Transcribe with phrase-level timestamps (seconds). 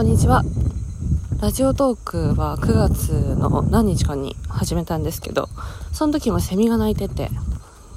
[0.00, 0.42] こんにちは。
[1.42, 5.50] ラジオトークは9月の何日かに始めたんですけど
[5.92, 7.28] その時もセミが鳴いてて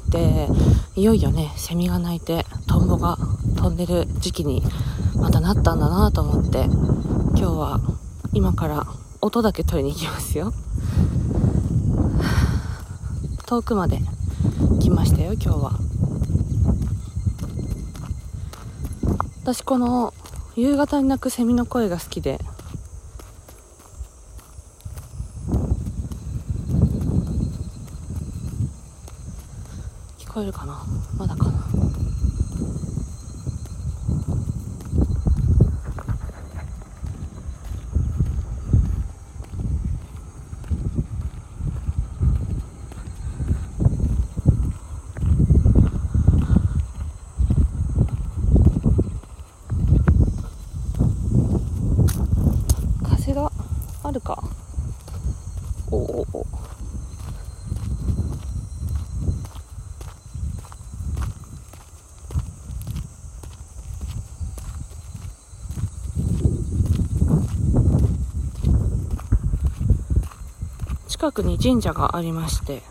[0.10, 0.50] で
[0.98, 3.18] いよいよねセミが鳴いてトンボが
[3.56, 4.64] 飛んでる時期に
[5.16, 7.80] またなったんだなと思って今日は
[8.34, 8.86] 今から
[9.22, 10.52] 音だけ取りに行きますよ。
[13.46, 14.00] 遠くまで
[14.82, 15.80] 来ましたよ今日は。
[19.42, 20.14] 私この
[20.56, 22.40] 夕方に鳴くセミの声が好きで。
[30.20, 30.84] 聞こえるかな？
[31.18, 31.64] まだかな
[53.04, 53.52] 風があ
[54.14, 54.44] るか。
[55.92, 56.46] おおお
[71.08, 72.82] 近くに神社がありまして。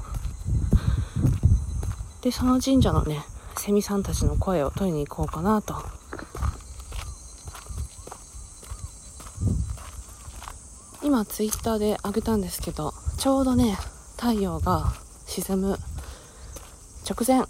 [2.23, 3.25] でその神社のね
[3.59, 5.75] セミさんたちの声を取りに行こうかなと
[11.13, 13.77] 今ツイッターで上げたんですけどちょうどね
[14.17, 14.95] 太陽が
[15.27, 15.77] 沈む
[17.07, 17.47] 直前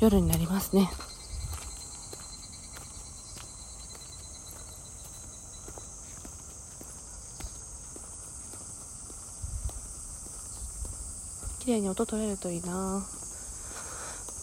[0.00, 0.88] 夜になりますね。
[11.60, 13.06] 綺麗に音取れるといいな。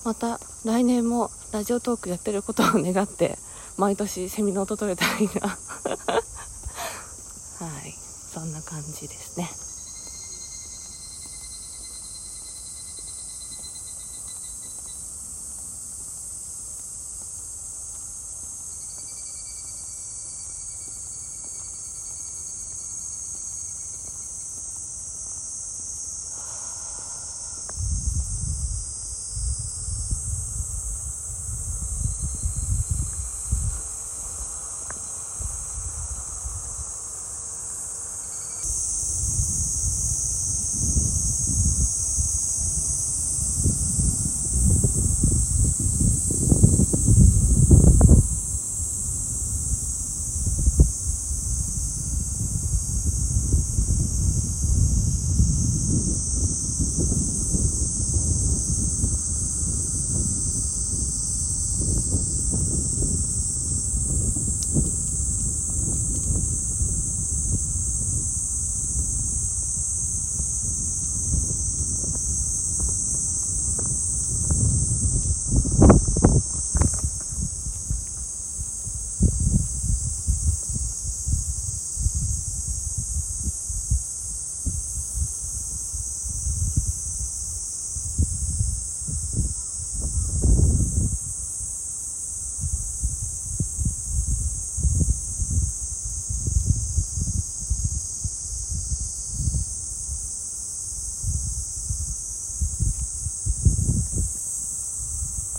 [0.06, 3.40] また来年もラジオトークやってることを願って
[3.80, 5.58] 毎年セミの音取れたらいいな。
[7.60, 7.94] はい。
[7.94, 9.48] そんな感じですね。